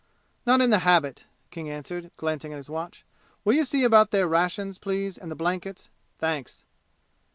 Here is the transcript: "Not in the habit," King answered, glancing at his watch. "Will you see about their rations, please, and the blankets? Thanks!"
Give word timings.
"Not 0.47 0.61
in 0.61 0.71
the 0.71 0.79
habit," 0.79 1.25
King 1.51 1.69
answered, 1.69 2.09
glancing 2.17 2.51
at 2.51 2.55
his 2.57 2.71
watch. 2.71 3.05
"Will 3.45 3.53
you 3.53 3.63
see 3.63 3.83
about 3.83 4.09
their 4.09 4.27
rations, 4.27 4.79
please, 4.79 5.15
and 5.15 5.29
the 5.29 5.35
blankets? 5.35 5.91
Thanks!" 6.17 6.63